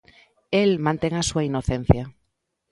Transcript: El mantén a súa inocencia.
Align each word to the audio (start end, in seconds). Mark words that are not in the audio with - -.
El 0.61 0.71
mantén 0.85 1.13
a 1.21 1.23
súa 1.29 1.45
inocencia. 1.49 2.03